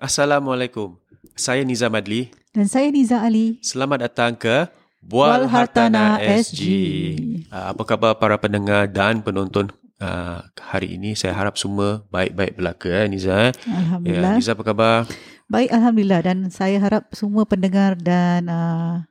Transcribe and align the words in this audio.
Assalamualaikum. 0.00 0.96
Saya 1.36 1.60
Nizam 1.60 1.92
Adli. 1.92 2.32
Dan 2.56 2.64
saya 2.64 2.88
Niza 2.88 3.20
Ali. 3.20 3.60
Selamat 3.60 4.08
datang 4.08 4.32
ke 4.32 4.64
Bual 5.04 5.44
Hartana 5.44 6.16
SG. 6.16 6.64
Uh, 7.52 7.76
apa 7.76 7.84
khabar 7.84 8.16
para 8.16 8.40
pendengar 8.40 8.88
dan 8.88 9.20
penonton 9.20 9.68
uh, 10.00 10.40
hari 10.56 10.96
ini? 10.96 11.12
Saya 11.12 11.36
harap 11.36 11.60
semua 11.60 12.00
baik-baik 12.08 12.56
belaka 12.56 12.88
eh 12.88 13.12
Niza. 13.12 13.52
Eh? 13.52 13.52
Alhamdulillah. 13.68 14.32
Ya, 14.32 14.38
Niza 14.40 14.56
apa 14.56 14.64
khabar? 14.64 15.04
Baik, 15.52 15.68
Alhamdulillah. 15.68 16.20
Dan 16.24 16.48
saya 16.48 16.80
harap 16.80 17.12
semua 17.12 17.44
pendengar 17.44 17.92
dan 18.00 18.48
uh, 18.48 19.04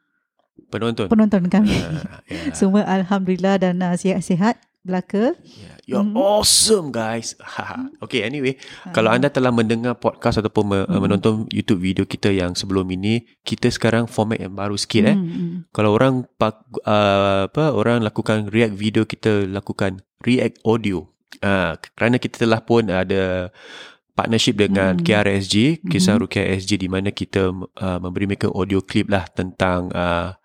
Penonton. 0.74 1.06
penonton 1.06 1.54
kami. 1.54 1.86
Uh, 1.86 2.02
yeah. 2.26 2.54
Semua 2.58 2.82
Alhamdulillah 2.86 3.62
dan 3.62 3.78
uh, 3.82 3.94
sihat-sihat 3.94 4.58
belaka. 4.90 5.38
Yeah. 5.38 5.76
You're 5.86 6.06
Mhm. 6.06 6.18
awesome 6.18 6.88
guys. 6.90 7.38
okay, 8.02 8.22
anyway, 8.22 8.58
kalau 8.90 9.10
anda 9.10 9.30
telah 9.30 9.50
mendengar 9.50 9.94
podcast 9.96 10.42
ataupun 10.42 10.64
me- 10.66 10.86
Mhm. 10.86 10.98
menonton 10.98 11.34
YouTube 11.50 11.80
video 11.80 12.04
kita 12.04 12.30
yang 12.30 12.54
sebelum 12.54 12.90
ini, 12.90 13.22
kita 13.42 13.70
sekarang 13.70 14.06
format 14.06 14.42
yang 14.42 14.54
baru 14.54 14.74
sikit 14.74 15.04
eh. 15.06 15.14
Hmm, 15.14 15.30
hmm. 15.30 15.58
Kalau 15.70 15.94
orang 15.94 16.26
pak, 16.36 16.58
uh, 16.84 17.46
apa 17.46 17.70
orang 17.72 18.02
lakukan 18.02 18.50
react 18.50 18.74
video 18.74 19.06
kita 19.06 19.46
lakukan 19.46 20.02
react 20.22 20.58
audio. 20.66 21.06
Uh, 21.40 21.78
kerana 21.94 22.18
kita 22.18 22.42
telah 22.42 22.60
pun 22.60 22.90
ada 22.90 23.54
partnership 24.12 24.60
dengan 24.60 25.00
Hmm. 25.00 25.06
KRSG, 25.06 25.80
Kisah 25.80 26.20
Mhm. 26.20 26.22
Rukiah 26.28 26.48
SG 26.52 26.76
di 26.76 26.92
mana 26.92 27.08
kita 27.10 27.56
uh, 27.56 27.98
memberi 28.04 28.28
mereka 28.28 28.52
audio 28.52 28.84
clip 28.84 29.08
lah 29.08 29.24
tentang 29.32 29.88
uh, 29.96 30.36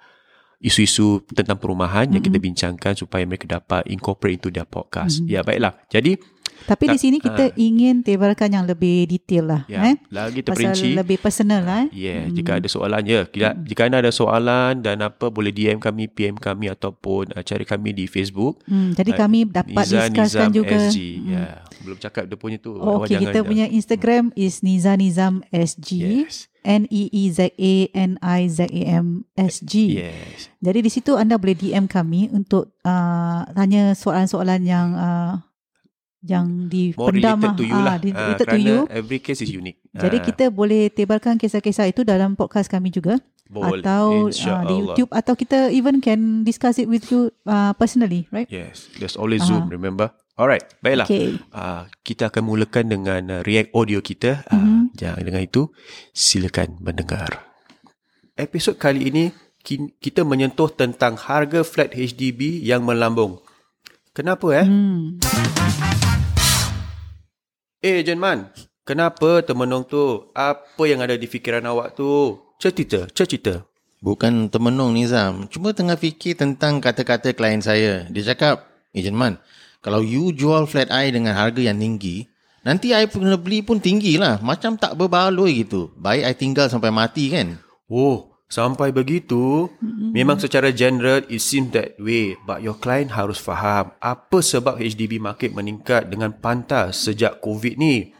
isu-isu 0.64 1.20
tentang 1.28 1.60
perumahan 1.60 2.08
yang 2.08 2.25
kita 2.25 2.41
bincangkan 2.41 2.97
supaya 2.97 3.28
mereka 3.28 3.44
dapat 3.44 3.84
incorporate 3.84 4.41
into 4.41 4.48
their 4.48 4.64
podcast. 4.64 5.20
Mhm. 5.20 5.28
Ya 5.28 5.41
baiklah. 5.44 5.77
Jadi 5.92 6.16
Tapi 6.64 6.84
di 6.86 6.97
sini 6.97 7.16
kita 7.19 7.44
ah. 7.47 7.56
ingin 7.56 8.00
tebarkan 8.00 8.50
yang 8.50 8.64
lebih 8.64 9.05
detail 9.05 9.44
lah. 9.47 9.62
ya 9.66 9.84
Eh? 9.84 9.97
lagi 10.08 10.41
Pasal 10.41 10.72
terperinci. 10.72 10.94
lebih 10.94 11.16
personal 11.19 11.60
lah. 11.60 11.78
Eh? 11.84 12.08
Yeah, 12.08 12.20
Hmm. 12.24 12.34
jika 12.34 12.50
ada 12.56 12.66
soalan 12.66 13.02
ya. 13.02 13.20
Jika, 13.27 13.48
jika 13.58 13.80
anda 13.84 13.98
ada 13.98 14.08
soalan 14.08 14.80
dan 14.80 14.97
apa 15.00 15.28
boleh 15.28 15.50
DM 15.50 15.77
kami, 15.77 16.06
PM 16.06 16.34
kami 16.34 16.66
ataupun 16.66 17.30
uh, 17.30 17.41
cari 17.41 17.62
kami 17.62 17.92
di 17.92 18.05
Facebook. 18.05 18.62
Hmm, 18.64 18.92
jadi 18.92 19.10
Ah, 19.12 19.19
kami 19.20 19.38
dapat 19.44 19.84
Niza 19.84 20.08
discusskan 20.08 20.25
Nizam 20.25 20.50
juga. 20.50 20.77
SG. 20.84 20.97
Hmm. 21.14 21.28
Ya, 21.28 21.47
belum 21.80 21.98
cakap 21.98 22.25
dia 22.25 22.36
punya 22.36 22.56
tu. 22.56 22.72
Oh, 22.75 22.98
Okey, 22.98 23.20
kita 23.20 23.42
punya 23.42 23.66
Instagram 23.66 24.32
is 24.34 24.60
Niza 24.60 24.94
Nizam 24.94 25.44
SG. 25.48 25.88
Yes. 26.25 26.48
N 26.62 26.88
E 26.88 27.12
E 27.12 27.28
Z 27.28 27.52
A 27.52 27.75
N 27.92 28.16
I 28.19 28.48
Z 28.48 28.64
A 28.64 28.82
M 28.97 29.28
S 29.36 29.60
G. 29.60 30.00
Yes. 30.00 30.48
Jadi 30.58 30.80
di 30.80 30.88
situ 30.88 31.12
anda 31.12 31.36
boleh 31.36 31.52
DM 31.52 31.84
kami 31.84 32.32
untuk 32.32 32.72
uh, 32.80 33.44
tanya 33.52 33.92
soalan-soalan 33.92 34.64
yang 34.64 34.97
uh, 34.97 35.44
yang 36.25 36.67
More 36.97 37.12
dipendam 37.12 37.36
related 37.36 37.53
to 37.55 37.64
you 37.64 37.77
ah, 37.77 37.84
lah. 37.84 37.97
di- 37.97 38.11
Ah, 38.11 38.20
related 38.27 38.41
to 38.41 38.48
kerana 38.50 38.64
you. 38.67 38.78
every 38.89 39.19
case 39.19 39.39
is 39.39 39.50
unique. 39.50 39.77
Jadi 39.92 40.17
Ah, 40.19 40.25
kita 40.25 40.44
boleh 40.48 40.89
tebarkan 40.89 41.36
kisah-kisah 41.36 41.86
itu 41.86 42.00
dalam 42.00 42.33
podcast 42.33 42.66
kami 42.66 42.89
juga 42.89 43.20
boleh. 43.47 43.78
atau 43.78 44.27
uh, 44.27 44.62
di 44.64 44.75
YouTube 44.83 45.11
atau 45.11 45.34
kita 45.34 45.69
even 45.69 46.00
can 46.00 46.20
discuss 46.42 46.77
it 46.77 46.89
with 46.89 47.05
you 47.06 47.28
uh, 47.44 47.70
personally, 47.72 48.25
right? 48.31 48.48
Yes, 48.48 48.89
there's 48.97 49.14
always 49.14 49.44
Ah. 49.44 49.53
Zoom, 49.53 49.69
remember? 49.69 50.11
Alright, 50.34 50.64
baiklah. 50.81 51.05
Okay. 51.05 51.39
Uh, 51.48 51.86
kita 52.00 52.27
akan 52.27 52.42
mulakan 52.42 52.88
dengan 52.88 53.22
uh, 53.31 53.41
react 53.42 53.70
audio 53.70 54.00
kita. 54.00 54.42
Uh, 54.48 54.56
Mhm. 54.56 54.83
Jangan 54.97 55.22
dengan 55.22 55.42
itu, 55.42 55.62
silakan 56.11 56.81
mendengar. 56.81 57.44
Episod 58.34 58.75
kali 58.75 59.06
ini 59.06 59.25
ki- 59.61 59.94
kita 59.94 60.22
menyentuh 60.22 60.66
tentang 60.69 61.14
harga 61.14 61.62
flat 61.62 61.92
HDB 61.92 62.59
yang 62.61 62.83
melambung. 62.83 63.38
Kenapa 64.11 64.47
eh? 64.55 64.66
Hmm. 64.66 65.19
Eh, 67.84 68.00
Ejen 68.00 68.17
Man, 68.17 68.49
kenapa 68.89 69.45
termenung 69.45 69.84
tu? 69.84 70.33
Apa 70.33 70.89
yang 70.89 71.05
ada 71.05 71.21
di 71.21 71.28
fikiran 71.28 71.69
awak 71.69 71.93
tu? 71.93 72.41
Cerita, 72.56 73.05
cerita. 73.12 73.61
Bukan 74.00 74.49
termenung 74.49 74.97
Nizam. 74.97 75.45
Cuma 75.53 75.77
tengah 75.77 76.00
fikir 76.00 76.33
tentang 76.33 76.81
kata-kata 76.81 77.37
klien 77.37 77.61
saya. 77.61 78.09
Dia 78.09 78.33
cakap, 78.33 78.65
Ejen 78.97 79.12
Man, 79.12 79.37
kalau 79.84 80.00
you 80.00 80.33
jual 80.33 80.65
flat 80.65 80.89
I 80.89 81.12
dengan 81.12 81.37
harga 81.37 81.61
yang 81.61 81.77
tinggi, 81.77 82.25
nanti 82.65 82.97
I 82.97 83.05
kena 83.05 83.37
beli 83.37 83.61
pun 83.61 83.77
tinggi 83.84 84.16
lah. 84.16 84.41
Macam 84.41 84.81
tak 84.81 84.97
berbaloi 84.97 85.69
gitu. 85.69 85.93
Baik 86.01 86.25
I 86.25 86.33
tinggal 86.41 86.72
sampai 86.72 86.89
mati 86.89 87.37
kan? 87.37 87.61
Oh, 87.84 88.33
sampai 88.49 88.94
begitu? 88.94 89.69
Memang 90.15 90.38
secara 90.38 90.71
general 90.71 91.25
it 91.27 91.43
seems 91.43 91.72
that 91.72 91.99
way. 91.99 92.38
But 92.47 92.62
your 92.62 92.78
client 92.78 93.12
harus 93.12 93.41
faham 93.41 93.93
apa 93.99 94.38
sebab 94.38 94.78
HDB 94.78 95.19
market 95.19 95.50
meningkat 95.53 96.10
dengan 96.12 96.32
pantas 96.37 97.03
sejak 97.04 97.41
COVID 97.43 97.77
ni. 97.81 98.15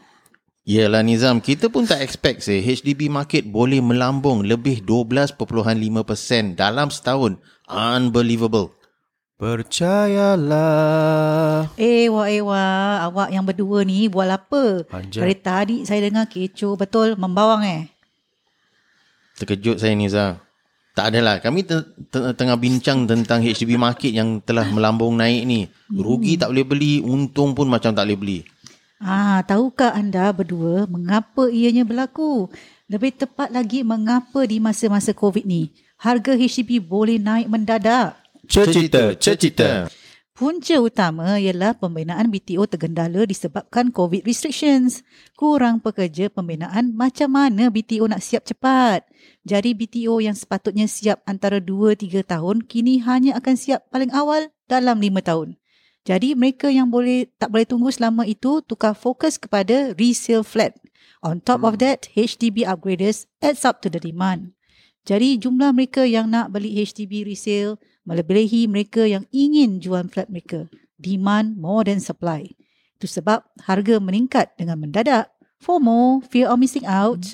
Yelah 0.65 1.05
Nizam, 1.05 1.45
kita 1.45 1.69
pun 1.69 1.85
tak 1.85 2.01
expect 2.01 2.41
sih 2.41 2.57
HDB 2.57 3.05
market 3.05 3.45
boleh 3.45 3.85
melambung 3.85 4.41
lebih 4.41 4.81
12.5% 4.81 5.37
dalam 6.57 6.89
setahun. 6.89 7.37
Unbelievable. 7.69 8.73
Percayalah. 9.35 10.55
Eh, 11.75 12.07
wah, 12.07 12.25
eh, 12.31 12.39
wah. 12.39 13.03
Awak 13.11 13.29
yang 13.35 13.43
berdua 13.43 13.83
ni 13.83 14.07
buat 14.07 14.31
apa? 14.31 14.87
Anjay. 14.89 15.21
Dari 15.21 15.35
tadi 15.35 15.83
saya 15.83 16.07
dengar 16.07 16.31
kecoh 16.31 16.79
betul 16.79 17.19
membawang 17.19 17.67
eh. 17.67 17.91
Terkejut 19.35 19.77
saya 19.79 19.93
Nizam. 19.95 20.39
Tak 20.95 21.11
adalah. 21.11 21.43
Kami 21.43 21.67
te- 21.67 21.83
te- 22.07 22.31
tengah 22.39 22.55
bincang 22.55 23.03
tentang 23.03 23.43
HDB 23.43 23.75
market 23.75 24.15
yang 24.15 24.39
telah 24.39 24.63
melambung 24.71 25.19
naik 25.19 25.43
ni. 25.43 25.67
Rugi 25.91 26.39
tak 26.39 26.55
boleh 26.55 26.63
beli, 26.63 26.93
untung 27.03 27.51
pun 27.51 27.67
macam 27.67 27.91
tak 27.91 28.07
boleh 28.07 28.15
beli. 28.15 28.39
Ah, 29.03 29.43
tahukah 29.43 29.91
anda 29.91 30.31
berdua 30.31 30.87
mengapa 30.87 31.51
ianya 31.51 31.83
berlaku? 31.83 32.47
Lebih 32.87 33.11
tepat 33.19 33.51
lagi 33.51 33.83
mengapa 33.83 34.47
di 34.47 34.63
masa-masa 34.63 35.11
COVID 35.11 35.43
ni 35.43 35.67
harga 35.99 36.31
HDB 36.31 36.79
boleh 36.79 37.19
naik 37.19 37.51
mendadak? 37.51 38.15
Cerita, 38.47 39.11
cerita. 39.19 39.91
Punca 40.35 40.75
utama 40.83 41.39
ialah 41.39 41.71
pembinaan 41.79 42.27
BTO 42.27 42.67
tergendala 42.67 43.23
disebabkan 43.23 43.87
COVID 43.87 44.27
restrictions. 44.27 44.99
Kurang 45.39 45.79
pekerja 45.79 46.27
pembinaan 46.27 46.91
macam 46.91 47.31
mana 47.31 47.71
BTO 47.71 48.03
nak 48.03 48.19
siap 48.19 48.43
cepat? 48.43 49.07
Jadi 49.47 49.71
BTO 49.71 50.19
yang 50.19 50.35
sepatutnya 50.35 50.91
siap 50.91 51.23
antara 51.23 51.63
2-3 51.63 52.27
tahun 52.27 52.67
kini 52.67 52.99
hanya 53.07 53.39
akan 53.39 53.55
siap 53.55 53.87
paling 53.87 54.11
awal 54.11 54.51
dalam 54.67 54.99
5 54.99 55.23
tahun. 55.23 55.55
Jadi 56.03 56.35
mereka 56.35 56.67
yang 56.67 56.91
boleh 56.91 57.31
tak 57.39 57.55
boleh 57.55 57.63
tunggu 57.63 57.87
selama 57.95 58.27
itu 58.27 58.59
tukar 58.67 58.91
fokus 58.91 59.39
kepada 59.39 59.95
resale 59.95 60.43
flat. 60.43 60.75
On 61.23 61.39
top 61.39 61.63
of 61.63 61.79
that, 61.79 62.11
HDB 62.11 62.67
upgraders 62.67 63.23
adds 63.39 63.63
up 63.63 63.79
to 63.79 63.87
the 63.87 64.03
demand. 64.03 64.51
Jadi 65.07 65.39
jumlah 65.39 65.71
mereka 65.71 66.03
yang 66.03 66.27
nak 66.27 66.51
beli 66.51 66.75
HDB 66.75 67.23
resale 67.23 67.79
melebihi 68.05 68.69
mereka 68.69 69.03
yang 69.03 69.25
ingin 69.33 69.81
jual 69.81 70.05
flat 70.07 70.29
mereka. 70.29 70.69
Demand 70.95 71.59
more 71.59 71.83
than 71.85 71.99
supply. 71.99 72.47
Itu 72.95 73.11
sebab 73.11 73.43
harga 73.67 73.99
meningkat 73.99 74.55
dengan 74.55 74.79
mendadak. 74.79 75.29
FOMO, 75.59 76.21
fear 76.29 76.47
of 76.47 76.61
missing 76.61 76.85
out. 76.85 77.25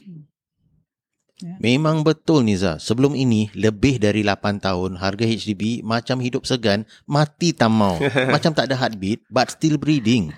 Memang 1.58 2.06
betul 2.06 2.46
Niza. 2.46 2.78
Sebelum 2.78 3.18
ini, 3.18 3.50
lebih 3.58 3.98
dari 3.98 4.22
8 4.22 4.62
tahun, 4.62 5.02
harga 5.02 5.26
HDB 5.26 5.82
macam 5.82 6.22
hidup 6.22 6.46
segan, 6.46 6.86
mati 7.10 7.50
tak 7.50 7.74
mau. 7.74 7.98
macam 8.34 8.54
tak 8.54 8.70
ada 8.70 8.78
heartbeat, 8.78 9.26
but 9.28 9.50
still 9.50 9.82
breathing. 9.82 10.30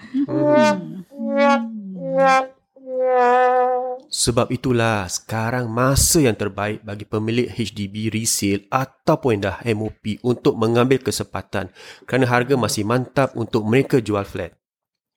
Sebab 4.14 4.54
itulah 4.54 5.10
sekarang 5.10 5.70
masa 5.70 6.22
yang 6.22 6.38
terbaik 6.38 6.86
bagi 6.86 7.06
pemilik 7.06 7.50
HDB 7.50 8.14
resale 8.14 8.70
ataupun 8.70 9.42
dah 9.42 9.58
MOP 9.74 10.22
untuk 10.22 10.54
mengambil 10.56 11.02
kesempatan 11.02 11.74
kerana 12.06 12.30
harga 12.30 12.54
masih 12.54 12.86
mantap 12.86 13.34
untuk 13.34 13.66
mereka 13.66 14.00
jual 14.00 14.24
flat. 14.24 14.54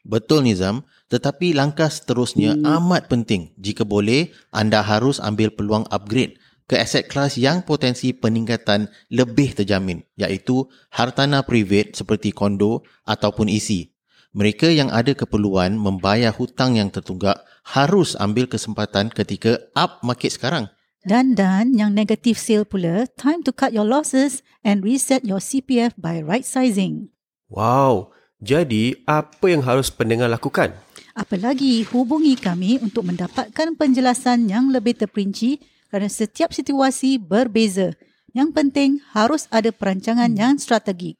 Betul 0.06 0.46
Nizam, 0.46 0.86
tetapi 1.10 1.50
langkah 1.50 1.90
seterusnya 1.90 2.54
amat 2.78 3.10
penting. 3.10 3.50
Jika 3.58 3.82
boleh, 3.82 4.30
anda 4.54 4.78
harus 4.78 5.18
ambil 5.18 5.50
peluang 5.50 5.82
upgrade 5.90 6.38
ke 6.66 6.78
aset 6.78 7.06
kelas 7.06 7.38
yang 7.38 7.62
potensi 7.62 8.10
peningkatan 8.14 8.90
lebih 9.10 9.54
terjamin, 9.54 10.02
iaitu 10.18 10.66
hartanah 10.94 11.42
private 11.46 11.94
seperti 11.94 12.34
kondo 12.34 12.82
ataupun 13.06 13.50
isi. 13.50 13.95
Mereka 14.36 14.68
yang 14.68 14.92
ada 14.92 15.16
keperluan 15.16 15.80
membayar 15.80 16.28
hutang 16.28 16.76
yang 16.76 16.92
tertunggak 16.92 17.40
harus 17.64 18.12
ambil 18.20 18.44
kesempatan 18.44 19.08
ketika 19.08 19.64
up 19.72 20.04
market 20.04 20.36
sekarang. 20.36 20.68
Dan 21.00 21.32
dan 21.32 21.72
yang 21.72 21.96
negative 21.96 22.36
sale 22.36 22.68
pula, 22.68 23.08
time 23.16 23.40
to 23.40 23.48
cut 23.48 23.72
your 23.72 23.88
losses 23.88 24.44
and 24.60 24.84
reset 24.84 25.24
your 25.24 25.40
CPF 25.40 25.96
by 25.96 26.20
right 26.20 26.44
sizing. 26.44 27.08
Wow, 27.48 28.12
jadi 28.36 29.00
apa 29.08 29.48
yang 29.48 29.64
harus 29.64 29.88
pendengar 29.88 30.28
lakukan? 30.28 30.76
Apalagi 31.16 31.88
hubungi 31.88 32.36
kami 32.36 32.76
untuk 32.76 33.08
mendapatkan 33.08 33.72
penjelasan 33.72 34.52
yang 34.52 34.68
lebih 34.68 35.00
terperinci 35.00 35.64
kerana 35.88 36.12
setiap 36.12 36.52
situasi 36.52 37.16
berbeza. 37.16 37.96
Yang 38.36 38.52
penting 38.52 38.90
harus 39.16 39.48
ada 39.48 39.72
perancangan 39.72 40.28
yang 40.36 40.60
strategik. 40.60 41.16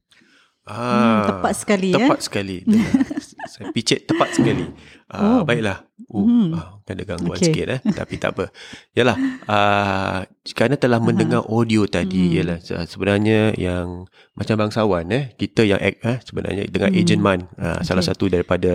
Hmm, 0.65 1.29
tepat 1.29 1.61
sekali, 1.61 1.93
eh? 1.93 2.09
Tepat 2.09 2.21
sekali. 2.25 2.65
Saya 3.55 3.71
picit 3.71 4.03
tepat 4.03 4.35
sekali. 4.35 4.67
Uh, 5.07 5.15
Oh. 5.15 5.41
Baiklah. 5.47 5.87
Uh, 6.11 6.27
Hmm. 6.27 6.49
uh, 6.51 6.83
ada 6.83 7.03
gangguan 7.07 7.39
Okey. 7.39 7.47
sikit 7.49 7.67
eh. 7.71 7.81
Tapi 7.87 8.15
tak 8.19 8.35
apa. 8.35 8.51
Yalah. 8.93 9.15
Uh, 9.47 10.19
kerana 10.51 10.75
telah 10.75 10.99
mendengar 10.99 11.47
audio 11.47 11.87
tadi. 11.87 12.29
Hmm. 12.29 12.35
Yalah. 12.35 12.59
se- 12.59 12.91
Sebenarnya 12.91 13.55
yang 13.55 14.11
macam 14.35 14.59
bangsawan 14.59 15.07
eh. 15.09 15.31
Kita 15.33 15.63
yang 15.63 15.79
act 15.79 16.03
eh. 16.03 16.19
Sebenarnya 16.21 16.67
dengan 16.67 16.91
Hmm. 16.91 16.99
Agent 16.99 17.23
Man. 17.23 17.41
Uh, 17.55 17.79
Salah 17.81 18.03
Okey. 18.03 18.11
satu 18.11 18.25
daripada 18.27 18.73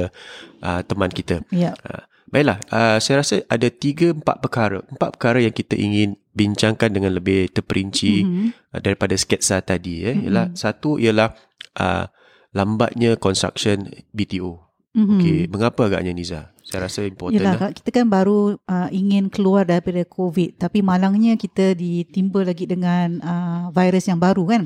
uh, 0.62 0.81
teman 0.81 1.12
kita. 1.12 1.44
Ya. 1.52 1.76
Uh, 1.81 2.08
baiklah. 2.28 2.64
Uh, 2.72 2.98
saya 2.98 3.20
rasa 3.20 3.44
ada 3.46 3.68
tiga, 3.68 4.16
empat 4.16 4.40
perkara. 4.40 4.80
Empat 4.88 5.20
perkara 5.20 5.44
yang 5.44 5.52
kita 5.52 5.76
ingin 5.76 6.16
bincangkan 6.31 6.88
dengan 6.90 7.12
lebih 7.12 7.52
terperinci 7.52 8.24
Mhm. 8.24 8.46
uh, 8.72 8.80
daripada 8.80 9.12
sketsa 9.14 9.60
tadi 9.60 10.08
eh 10.08 10.16
Mm-mm. 10.16 10.24
ialah 10.24 10.46
satu 10.56 10.96
ialah 10.96 11.36
uh, 11.76 12.08
lambatnya 12.50 13.20
construction 13.20 13.92
BTO. 14.10 14.69
Mhm. 14.90 15.22
Okey, 15.22 15.40
mengapa 15.54 15.86
agaknya 15.86 16.10
Niza? 16.18 16.42
Saya 16.66 16.90
rasa 16.90 17.06
important 17.06 17.38
Yelah, 17.38 17.58
lah. 17.58 17.70
Kita 17.74 17.90
kan 17.94 18.10
baru 18.10 18.58
uh, 18.58 18.90
ingin 18.90 19.30
keluar 19.30 19.66
daripada 19.66 20.02
COVID 20.06 20.58
tapi 20.58 20.82
malangnya 20.82 21.38
kita 21.38 21.78
ditimba 21.78 22.46
lagi 22.46 22.66
dengan 22.66 23.22
uh, 23.22 23.64
virus 23.74 24.10
yang 24.10 24.18
baru 24.18 24.46
kan. 24.50 24.62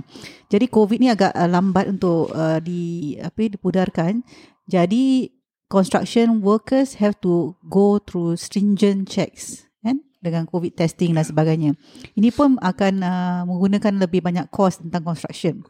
Jadi 0.47 0.65
COVID 0.71 0.99
ni 0.99 1.07
agak 1.11 1.31
uh, 1.35 1.47
lambat 1.47 1.91
untuk 1.91 2.31
uh, 2.31 2.59
di 2.63 3.15
apa 3.19 3.51
dipudarkan. 3.51 4.23
Jadi 4.67 5.31
construction 5.67 6.39
workers 6.39 6.99
have 6.99 7.19
to 7.19 7.55
go 7.67 7.99
through 7.99 8.39
stringent 8.39 9.11
checks 9.11 9.67
kan 9.83 9.99
dengan 10.23 10.47
COVID 10.47 10.75
testing 10.75 11.15
dan 11.15 11.27
sebagainya. 11.27 11.75
Ini 12.15 12.31
pun 12.31 12.55
akan 12.63 12.93
uh, 13.03 13.41
menggunakan 13.47 13.99
lebih 13.99 14.23
banyak 14.23 14.47
kos 14.51 14.79
tentang 14.79 15.03
construction. 15.03 15.67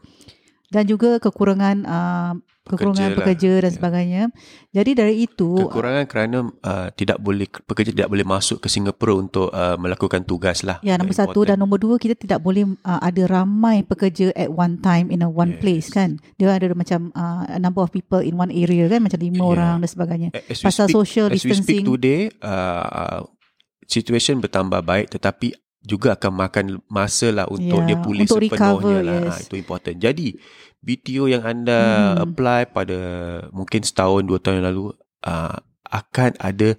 Dan 0.74 0.84
juga 0.84 1.22
kekurangan 1.22 1.76
uh, 1.86 2.34
kekurangan 2.64 2.90
Pekerja 2.90 3.04
lah. 3.06 3.16
pekerja 3.20 3.52
dan 3.60 3.70
Ya. 3.70 3.76
sebagainya. 3.76 4.22
Jadi 4.72 4.90
dari 4.92 5.14
itu 5.22 5.50
Kekurangan 5.54 6.04
kerana 6.04 6.38
uh, 6.48 6.88
tidak 6.90 7.20
boleh 7.20 7.44
pekerja 7.46 7.92
tidak 7.92 8.08
boleh 8.08 8.24
masuk 8.24 8.58
ke 8.58 8.66
Singapura 8.66 9.14
untuk 9.14 9.52
uh, 9.52 9.76
melakukan 9.76 10.24
tugas 10.24 10.64
lah. 10.64 10.80
Ya, 10.80 10.96
Yang 10.96 11.06
nombor 11.06 11.14
satu 11.14 11.28
important. 11.30 11.46
dan 11.46 11.56
nombor 11.60 11.78
dua 11.78 11.94
kita 11.94 12.16
tidak 12.16 12.40
boleh 12.40 12.64
uh, 12.82 13.00
ada 13.00 13.22
ramai 13.24 13.84
pekerja 13.84 14.32
at 14.32 14.48
one 14.48 14.80
time 14.80 15.08
in 15.08 15.20
a 15.20 15.28
one 15.28 15.54
Yes. 15.54 15.60
place 15.60 15.86
kan. 15.88 16.16
Dia 16.34 16.50
ada 16.50 16.72
macam 16.72 17.12
uh, 17.12 17.46
a 17.46 17.60
number 17.60 17.78
of 17.78 17.92
people 17.92 18.18
in 18.18 18.34
one 18.34 18.50
area 18.50 18.88
kan 18.88 18.98
macam 18.98 19.20
lima 19.20 19.36
Yeah. 19.36 19.52
orang 19.52 19.74
dan 19.78 19.88
sebagainya. 19.88 20.28
As 20.34 20.58
we 20.58 20.64
Pasal 20.64 20.86
speak- 20.88 20.96
social 20.96 21.26
As 21.28 21.38
we 21.38 21.52
speak 21.52 21.52
distancing. 21.54 21.84
today, 21.86 22.20
uh, 22.40 23.28
situation 23.84 24.40
bertambah 24.40 24.80
baik 24.80 25.12
tetapi 25.12 25.52
juga 25.84 26.16
akan 26.16 26.32
makan 26.32 26.66
masa 26.88 27.28
lah 27.30 27.46
untuk 27.46 27.84
Ya, 27.84 27.88
dia 27.92 27.96
pulih 28.00 28.24
untuk 28.24 28.40
sepenuhnya 28.40 28.98
recover, 28.98 29.04
lah. 29.04 29.18
yes. 29.20 29.28
Ha, 29.28 29.42
itu 29.44 29.54
important. 29.60 29.96
Jadi 30.00 30.26
BTO 30.80 31.24
yang 31.28 31.44
anda 31.44 31.80
Hmm. 32.16 32.24
apply 32.24 32.72
pada 32.72 32.98
mungkin 33.52 33.84
setahun 33.84 34.24
dua 34.24 34.40
tahun 34.40 34.64
yang 34.64 34.68
lalu 34.72 34.84
uh, 35.24 35.56
akan 35.88 36.34
ada 36.40 36.74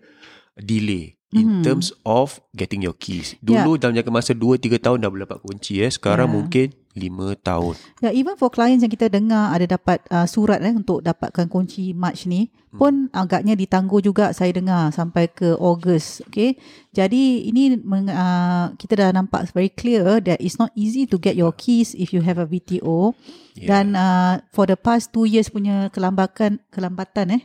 delay 0.57 1.14
in 1.35 1.59
Hmm. 1.59 1.61
terms 1.61 1.91
of 2.07 2.39
getting 2.55 2.79
your 2.79 2.95
keys. 2.95 3.35
Dulu 3.43 3.75
dalam 3.75 3.91
jangka 3.91 4.07
masa 4.09 4.31
2 4.31 4.55
3 4.55 4.79
tahun 4.79 5.03
dah 5.03 5.11
boleh 5.11 5.27
dapat 5.27 5.43
kunci 5.43 5.83
eh. 5.83 5.91
Sekarang 5.91 6.31
Ya. 6.31 6.33
mungkin 6.33 6.67
5 6.95 7.35
tahun. 7.35 7.75
Ya, 7.99 8.15
even 8.15 8.39
for 8.39 8.47
clients 8.47 8.79
yang 8.79 8.89
kita 8.89 9.11
dengar 9.11 9.51
ada 9.51 9.67
dapat 9.67 9.99
uh, 10.07 10.23
surat 10.23 10.63
eh 10.63 10.71
untuk 10.71 11.03
dapatkan 11.03 11.51
kunci 11.51 11.91
March 11.91 12.23
ni 12.23 12.47
Hmm. 12.71 12.79
pun 12.79 12.93
agaknya 13.11 13.55
ditangguh 13.55 13.99
juga 13.99 14.31
saya 14.31 14.51
dengar 14.51 14.91
sampai 14.91 15.27
ke 15.27 15.55
Ogos. 15.55 16.23
Okay. 16.27 16.55
Jadi 16.91 17.47
ini 17.47 17.75
meng, 17.79 18.07
uh, 18.07 18.71
kita 18.75 18.95
dah 18.95 19.09
nampak 19.11 19.47
very 19.51 19.67
clear 19.67 20.23
that 20.23 20.39
it's 20.39 20.55
not 20.55 20.71
easy 20.71 21.03
to 21.03 21.15
get 21.15 21.35
your 21.35 21.51
keys 21.51 21.91
if 21.95 22.15
you 22.15 22.23
have 22.23 22.39
a 22.39 22.47
VTO. 22.47 23.11
Yeah. 23.55 23.67
Dan 23.75 23.95
uh, 23.95 24.43
for 24.51 24.67
the 24.67 24.75
past 24.75 25.11
two 25.11 25.23
years 25.23 25.47
punya 25.47 25.91
kelambatan 25.91 26.63
kelambatan 26.71 27.39
eh 27.39 27.43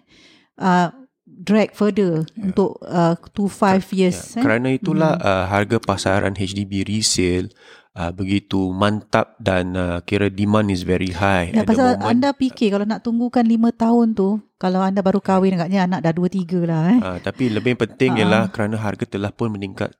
uh, 0.58 0.90
drag 1.30 1.70
further 1.72 2.26
yeah. 2.34 2.50
untuk 2.50 2.76
uh, 2.82 3.14
to 3.32 3.46
five 3.46 3.86
years. 3.94 4.34
Ya, 4.34 4.40
eh. 4.40 4.44
kerana 4.44 4.68
itulah 4.74 5.14
uh, 5.16 5.44
harga 5.46 5.78
pasaran 5.78 6.34
HDB 6.34 6.82
resale 6.84 7.48
uh, 7.94 8.10
begitu 8.10 8.70
mantap 8.74 9.38
dan 9.38 9.74
uh, 9.74 9.98
kira 10.02 10.28
demand 10.28 10.70
is 10.70 10.82
very 10.82 11.14
high 11.14 11.50
Ya, 11.50 11.62
pasal 11.62 11.96
moment. 11.96 12.10
anda 12.10 12.30
fikir 12.34 12.74
kalau 12.74 12.86
nak 12.86 13.02
tunggukan 13.02 13.44
lima 13.46 13.70
tahun 13.70 14.14
tu, 14.14 14.42
kalau 14.58 14.82
anda 14.82 15.00
baru 15.00 15.22
kahwin 15.22 15.56
agaknya 15.56 15.86
anak 15.86 16.00
dah 16.04 16.12
dua 16.12 16.28
tiga 16.28 16.60
lah 16.66 16.82
eh. 16.92 16.98
Uh, 17.00 17.18
tapi 17.22 17.48
lebih 17.48 17.78
penting 17.78 18.18
Ah. 18.18 18.20
ialah 18.24 18.42
kerana 18.52 18.76
harga 18.76 19.06
telah 19.06 19.32
pun 19.32 19.54
meningkat 19.54 19.94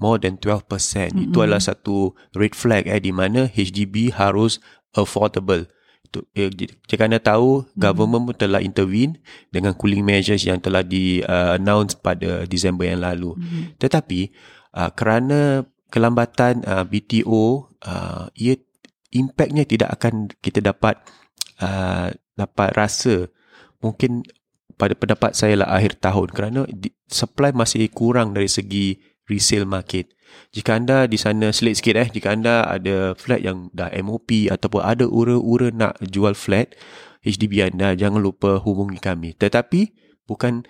more 0.00 0.16
than 0.16 0.40
12%. 0.40 0.64
Mm-mm. 1.12 1.28
Itu 1.28 1.44
adalah 1.44 1.60
satu 1.60 2.16
red 2.32 2.56
flag 2.56 2.88
eh 2.88 2.98
di 2.98 3.12
mana 3.12 3.46
HDB 3.52 4.16
harus 4.16 4.56
affordable. 4.96 5.68
Itu, 6.10 6.26
eh, 6.34 6.50
jika 6.90 7.06
anda 7.06 7.22
tahu, 7.22 7.70
government 7.78 8.26
pun 8.26 8.36
telah 8.36 8.58
intervene 8.58 9.22
dengan 9.54 9.78
cooling 9.78 10.02
measures 10.02 10.42
yang 10.42 10.58
telah 10.58 10.82
di 10.82 11.22
uh, 11.22 11.54
announce 11.54 11.94
pada 11.94 12.42
Disember 12.50 12.90
yang 12.90 13.06
lalu. 13.06 13.38
Mhm. 13.38 13.78
Tetapi 13.78 14.20
uh, 14.74 14.90
kerana 14.90 15.62
kelambatan 15.86 16.66
uh, 16.66 16.82
BTO, 16.82 17.70
uh, 17.86 18.26
ia 18.34 18.58
impactnya 19.14 19.62
tidak 19.66 19.94
akan 19.98 20.30
kita 20.42 20.58
dapat 20.62 20.98
uh, 21.62 22.10
dapat 22.34 22.70
rasa 22.74 23.26
mungkin 23.82 24.22
pada 24.80 24.96
pendapat 24.96 25.36
saya 25.36 25.60
lah 25.60 25.68
akhir 25.76 26.00
tahun 26.00 26.32
kerana 26.32 26.60
di, 26.72 26.88
supply 27.04 27.52
masih 27.52 27.84
kurang 27.92 28.32
dari 28.32 28.48
segi 28.48 28.96
resale 29.30 29.64
market. 29.64 30.10
Jika 30.50 30.74
anda 30.74 31.06
di 31.06 31.14
sana 31.14 31.54
selit 31.54 31.78
sikit 31.78 31.94
eh, 31.96 32.08
jika 32.10 32.34
anda 32.34 32.66
ada 32.66 33.14
flat 33.14 33.40
yang 33.40 33.70
dah 33.70 33.90
MOP 34.02 34.50
ataupun 34.50 34.82
ada 34.82 35.06
ura-ura 35.06 35.70
nak 35.70 35.98
jual 36.02 36.34
flat 36.34 36.74
HDB 37.22 37.70
anda, 37.70 37.94
jangan 37.94 38.18
lupa 38.18 38.58
hubungi 38.58 38.98
kami. 38.98 39.34
Tetapi 39.34 39.94
bukan 40.26 40.66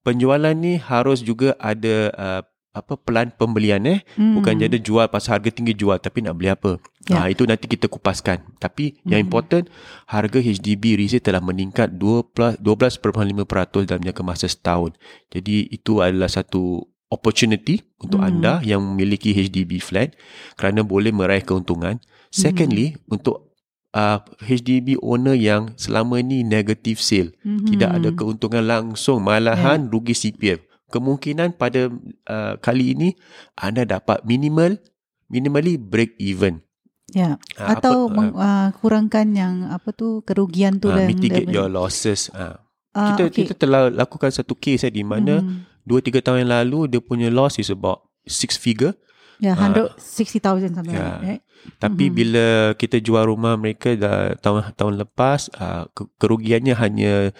penjualan 0.00 0.52
ni 0.52 0.76
harus 0.76 1.20
juga 1.20 1.54
ada 1.56 1.96
uh, 2.12 2.42
apa 2.72 2.96
pelan 2.96 3.28
pembelian 3.36 3.84
eh 3.84 4.00
Hmm. 4.16 4.32
bukan 4.32 4.56
jadi 4.56 4.80
jual 4.80 5.04
pasal 5.12 5.36
harga 5.36 5.52
tinggi 5.52 5.76
jual 5.76 6.00
tapi 6.00 6.24
nak 6.24 6.40
beli 6.40 6.48
apa 6.48 6.80
Ya. 7.04 7.20
ha, 7.20 7.28
itu 7.28 7.44
nanti 7.44 7.68
kita 7.68 7.84
kupaskan 7.84 8.56
tapi 8.56 8.96
yang 9.04 9.20
Hmm. 9.20 9.28
important 9.28 9.64
harga 10.08 10.40
HDB 10.40 10.96
resale 10.96 11.20
telah 11.20 11.44
meningkat 11.44 11.92
2 12.00 12.32
plus 12.32 12.56
12.5% 12.56 13.84
dalam 13.84 14.00
jangka 14.00 14.22
masa 14.24 14.48
setahun 14.48 14.96
jadi 15.28 15.68
itu 15.68 16.00
adalah 16.00 16.32
satu 16.32 16.88
opportunity 17.12 17.84
untuk 18.00 18.18
Hmm. 18.18 18.28
anda 18.32 18.52
yang 18.64 18.80
memiliki 18.80 19.30
HDB 19.30 19.76
flat 19.78 20.16
kerana 20.56 20.80
boleh 20.82 21.12
meraih 21.12 21.44
keuntungan 21.44 22.00
secondly 22.28 22.96
untuk 23.06 23.52
uh, 23.92 24.18
HDB 24.40 24.96
owner 24.98 25.36
yang 25.36 25.76
selama 25.76 26.18
ni 26.18 26.40
negative 26.40 26.96
sale 26.98 27.36
Mhm. 27.44 27.68
tidak 27.68 27.90
ada 27.92 28.08
keuntungan 28.10 28.64
langsung 28.64 29.20
malahan 29.20 29.86
rugi 29.86 30.16
CPF 30.16 30.64
kemungkinan 30.88 31.52
pada 31.52 31.92
uh, 32.26 32.56
kali 32.58 32.92
ini 32.92 33.12
anda 33.54 33.84
dapat 33.84 34.24
minimal 34.24 34.80
minimally 35.28 35.76
break 35.76 36.16
even 36.18 36.64
Ya. 37.12 37.36
Ah, 37.60 37.76
Atau 37.76 38.08
apa, 38.08 38.14
meng, 38.14 38.32
uh, 38.32 38.72
kurangkan 38.72 39.36
yang 39.36 39.68
apa 39.68 39.92
tu 39.92 40.24
kerugian 40.24 40.80
tu 40.80 40.88
uh, 40.88 40.96
dan 40.96 41.12
mitigate 41.12 41.44
dan- 41.44 41.52
your 41.52 41.68
losses 41.68 42.32
uh. 42.32 42.56
Ah, 42.92 43.12
kita 43.12 43.22
okay. 43.28 43.36
kita 43.44 43.52
telah 43.58 43.88
lakukan 43.88 44.28
satu 44.28 44.52
case 44.52 44.84
eh, 44.84 44.92
di 44.92 45.00
mana 45.00 45.44
Mhm. 45.44 45.71
2 45.84 46.00
3 46.00 46.20
tahun 46.20 46.46
yang 46.46 46.52
lalu 46.52 46.86
dia 46.88 47.00
punya 47.00 47.28
loss 47.28 47.58
is 47.58 47.68
about 47.68 48.02
six 48.24 48.54
figure 48.56 48.94
Ya, 49.42 49.58
Ah. 49.58 49.74
160,000 49.98 50.70
something 50.70 50.94
Ya. 50.94 51.02
like 51.02 51.10
that. 51.12 51.22
Right? 51.24 51.42
tapi 51.78 52.10
Mhm. 52.10 52.14
bila 52.14 52.46
kita 52.74 52.98
jual 52.98 53.22
rumah 53.22 53.54
mereka 53.54 53.94
dah 53.94 54.34
tahun 54.34 54.74
tahun 54.74 54.94
lepas 54.98 55.46
uh, 55.54 55.86
ke, 55.90 56.10
kerugiannya 56.18 56.74
hanya 56.74 57.30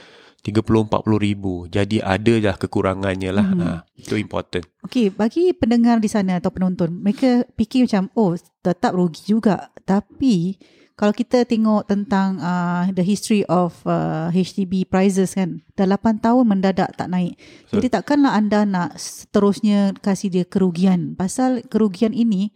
30 0.43 0.63
40 0.83 1.19
ribu 1.19 1.67
jadi 1.67 2.03
ada 2.03 2.35
dah 2.41 2.55
kekurangannya 2.55 3.31
lah 3.31 3.47
Mhm. 3.51 3.59
uh, 3.61 3.79
itu 3.95 4.15
important 4.15 4.63
Okey, 4.83 5.11
bagi 5.11 5.51
pendengar 5.53 5.99
di 5.99 6.07
sana 6.07 6.39
atau 6.39 6.51
penonton, 6.51 6.91
mereka 6.93 7.47
fikir 7.55 7.87
macam, 7.87 8.11
oh, 8.13 8.35
tetap 8.61 8.93
rugi 8.93 9.23
juga. 9.25 9.71
Tapi, 9.83 10.59
kalau 11.03 11.11
kita 11.11 11.43
tengok 11.43 11.91
tentang 11.91 12.39
uh, 12.39 12.87
the 12.95 13.03
history 13.03 13.43
of 13.51 13.75
uh, 13.83 14.31
HDB 14.31 14.87
prices 14.87 15.35
kan, 15.35 15.59
dah 15.75 15.83
8 15.83 16.23
tahun 16.23 16.47
mendadak 16.47 16.95
tak 16.95 17.11
naik. 17.11 17.35
Betul. 17.35 17.75
Jadi, 17.83 17.87
takkanlah 17.91 18.39
anda 18.39 18.63
nak 18.63 18.95
seterusnya 19.03 19.99
kasih 19.99 20.31
dia 20.31 20.47
kerugian. 20.47 21.19
Pasal 21.19 21.67
kerugian 21.67 22.15
ini, 22.15 22.55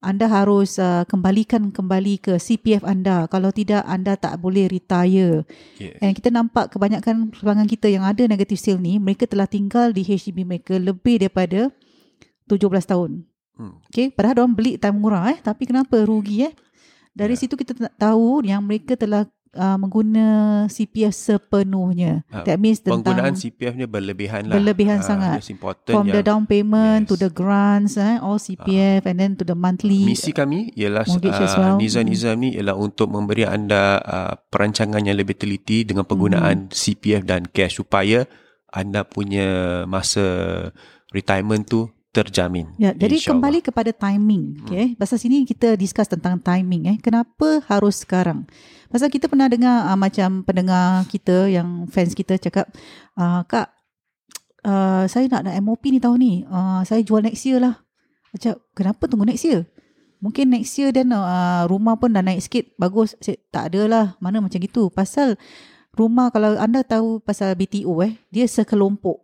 anda 0.00 0.32
harus 0.32 0.80
uh, 0.80 1.04
kembalikan 1.04 1.76
kembali 1.76 2.24
ke 2.24 2.40
CPF 2.40 2.88
anda. 2.88 3.28
Kalau 3.28 3.52
tidak, 3.52 3.84
anda 3.84 4.16
tak 4.16 4.40
boleh 4.40 4.64
retire. 4.64 5.44
yes. 5.76 6.00
And 6.00 6.16
kita 6.16 6.32
nampak 6.32 6.72
kebanyakan 6.72 7.36
pelanggan 7.36 7.68
kita 7.68 7.92
yang 7.92 8.08
ada 8.08 8.24
negative 8.24 8.64
sale 8.64 8.80
ni, 8.80 8.96
mereka 8.96 9.28
telah 9.28 9.44
tinggal 9.44 9.92
di 9.92 10.00
HDB 10.00 10.48
mereka 10.48 10.80
lebih 10.80 11.20
daripada 11.20 11.68
17 12.48 12.64
tahun. 12.64 13.28
hmm. 13.60 13.92
Okay, 13.92 14.08
padahal 14.08 14.48
orang 14.48 14.56
beli 14.56 14.80
time 14.80 14.96
murah 14.96 15.36
eh, 15.36 15.38
tapi 15.44 15.68
kenapa 15.68 16.00
rugi 16.08 16.48
eh? 16.48 16.56
Dari 17.14 17.34
Ya. 17.34 17.40
situ 17.40 17.54
kita 17.54 17.72
tahu 17.94 18.42
yang 18.42 18.60
mereka 18.60 18.98
telah 18.98 19.24
uh, 19.54 19.78
mengguna 19.78 20.26
CPF 20.66 21.14
sepenuhnya. 21.14 22.26
Ah, 22.26 22.42
That 22.42 22.58
means 22.58 22.82
tentang 22.82 23.06
Penggunaan 23.06 23.38
CPF-nya 23.38 23.86
berlebihan 23.86 24.50
lah. 24.50 24.58
Berlebihan 24.58 24.98
Ah, 24.98 25.06
sangat. 25.06 25.38
It's 25.38 25.46
important 25.48 25.94
from 25.94 26.10
the 26.10 26.20
yang 26.20 26.26
down 26.26 26.42
payment 26.44 27.06
to 27.06 27.14
Yes. 27.14 27.22
the 27.22 27.30
grants, 27.30 27.94
eh, 27.94 28.18
all 28.18 28.42
CPF 28.42 29.06
and 29.06 29.16
then 29.16 29.32
to 29.38 29.46
the 29.46 29.54
monthly. 29.54 30.02
misi 30.02 30.34
kami 30.34 30.74
ialah 30.74 31.06
uh, 31.54 31.54
well. 31.54 31.76
Nizam-Nizam 31.78 32.34
ni 32.34 32.58
ialah 32.58 32.74
untuk 32.74 33.06
memberi 33.06 33.46
anda 33.46 34.02
uh, 34.02 34.34
perancangan 34.50 35.06
yang 35.06 35.14
lebih 35.14 35.38
teliti 35.38 35.86
dengan 35.86 36.02
penggunaan 36.02 36.74
CPF 36.74 37.22
dan 37.22 37.46
cash 37.46 37.78
supaya 37.78 38.26
anda 38.74 39.06
punya 39.06 39.46
masa 39.86 40.26
retirement 41.14 41.62
tu 41.62 41.86
terjamin. 42.14 42.70
Ya, 42.78 42.94
jadi 42.94 43.18
InsyaAllah. 43.18 43.42
kembali 43.42 43.58
kepada 43.66 43.90
timing. 43.90 44.62
Okay. 44.62 44.94
Pasal 44.94 45.18
sini 45.18 45.42
kita 45.42 45.74
discuss 45.74 46.06
tentang 46.06 46.38
timing. 46.38 46.94
Eh. 46.94 46.96
Kenapa 47.02 47.58
harus 47.66 48.06
sekarang? 48.06 48.46
Pasal 48.86 49.10
kita 49.10 49.26
pernah 49.26 49.50
dengar 49.50 49.90
uh, 49.90 49.98
macam 49.98 50.46
pendengar 50.46 51.02
kita 51.10 51.50
yang 51.50 51.90
fans 51.90 52.14
kita 52.14 52.38
cakap, 52.38 52.70
uh, 53.18 53.42
Kak, 53.42 53.74
uh, 54.62 55.10
saya 55.10 55.26
nak 55.26 55.50
nak 55.50 55.58
MOP 55.58 55.90
ni 55.90 55.98
tahun 55.98 56.18
ni. 56.22 56.34
Uh, 56.46 56.86
saya 56.86 57.02
jual 57.02 57.18
next 57.18 57.42
year 57.42 57.58
lah. 57.58 57.82
Macam, 58.30 58.62
kenapa 58.78 59.02
tunggu 59.10 59.26
next 59.26 59.42
year? 59.42 59.66
Mungkin 60.22 60.54
next 60.54 60.78
year 60.78 60.94
dan 60.94 61.10
uh, 61.10 61.66
rumah 61.66 61.98
pun 61.98 62.14
dah 62.14 62.22
naik 62.22 62.46
sikit. 62.46 62.70
Bagus. 62.78 63.18
Saya, 63.18 63.42
tak 63.50 63.74
ada 63.74 63.82
lah. 63.90 64.06
Mana 64.22 64.38
macam 64.38 64.62
gitu. 64.62 64.88
Pasal 64.94 65.34
rumah 65.98 66.30
kalau 66.30 66.54
anda 66.58 66.86
tahu 66.86 67.18
pasal 67.22 67.54
BTO 67.58 68.02
eh, 68.02 68.18
dia 68.30 68.46
sekelompok 68.46 69.23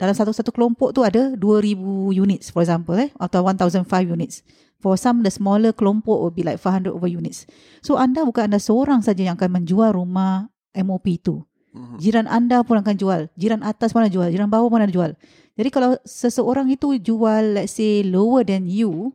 dalam 0.00 0.16
satu-satu 0.16 0.48
kelompok 0.48 0.96
tu 0.96 1.04
ada 1.04 1.36
2000 1.36 1.76
units 2.16 2.48
for 2.48 2.64
example 2.64 2.96
eh 2.96 3.12
atau 3.20 3.44
1005 3.44 3.84
units. 4.08 4.40
For 4.80 4.96
some 4.96 5.20
the 5.20 5.28
smaller 5.28 5.76
kelompok 5.76 6.16
will 6.24 6.32
be 6.32 6.40
like 6.40 6.56
500 6.56 6.88
over 6.96 7.04
units. 7.04 7.44
So 7.84 8.00
anda 8.00 8.24
bukan 8.24 8.48
anda 8.48 8.56
seorang 8.56 9.04
saja 9.04 9.20
yang 9.28 9.36
akan 9.36 9.60
menjual 9.60 9.92
rumah 9.92 10.48
MOP 10.72 11.20
itu 11.20 11.44
Mhm. 11.70 12.02
jiran 12.02 12.26
anda 12.26 12.64
pun 12.66 12.80
akan 12.82 12.96
jual. 12.98 13.20
Jiran 13.38 13.62
atas 13.62 13.94
pun 13.94 14.02
jual. 14.08 14.26
Jiran 14.32 14.50
bawah 14.50 14.66
pun 14.66 14.82
ada 14.82 14.90
jual. 14.90 15.14
Jadi 15.54 15.68
kalau 15.70 15.94
seseorang 16.02 16.66
itu 16.72 16.96
jual 16.98 17.60
let's 17.60 17.76
say 17.76 18.00
lower 18.02 18.42
than 18.42 18.64
you 18.66 19.12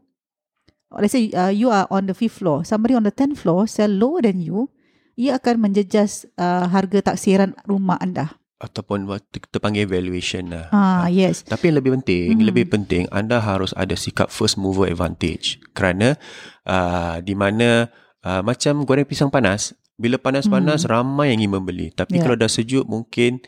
let's 0.93 1.11
say 1.11 1.27
uh, 1.35 1.51
you 1.51 1.67
are 1.67 1.89
on 1.91 2.07
the 2.07 2.15
fifth 2.15 2.39
floor 2.39 2.63
somebody 2.63 2.95
on 2.95 3.03
the 3.03 3.11
10th 3.11 3.43
floor 3.43 3.67
sell 3.67 3.89
lower 3.91 4.23
than 4.23 4.39
you 4.39 4.71
ia 5.19 5.39
akan 5.39 5.67
menjejas 5.67 6.27
uh, 6.39 6.67
harga 6.71 7.11
taksiran 7.11 7.55
rumah 7.67 7.99
anda 7.99 8.35
ataupun 8.65 9.05
waktu 9.05 9.37
kita 9.39 9.57
panggil 9.57 9.85
valuation 9.85 10.49
lah. 10.49 10.65
ah 10.69 11.05
yes 11.05 11.45
Tapi 11.45 11.69
yang 11.69 11.77
lebih 11.77 11.91
penting, 11.95 12.25
Hmm. 12.33 12.43
lebih 12.43 12.65
penting 12.67 13.03
anda 13.09 13.37
harus 13.37 13.71
ada 13.73 13.93
sikap 13.93 14.27
first 14.27 14.57
mover 14.57 14.85
advantage. 14.85 15.61
Kerana 15.71 16.17
uh, 16.63 17.21
di 17.21 17.33
mana 17.33 17.87
uh, 18.21 18.41
macam 18.41 18.81
goreng 18.83 19.05
pisang 19.05 19.29
panas, 19.29 19.71
bila 19.95 20.17
panas-panas 20.17 20.83
ramai 20.83 21.31
yang 21.31 21.39
ingin 21.39 21.53
membeli. 21.53 21.87
Tapi 21.89 22.11
Hmm. 22.11 22.19
Ya. 22.19 22.23
kalau 22.23 22.35
dah 22.35 22.49
sejuk 22.49 22.83
mungkin 22.83 23.39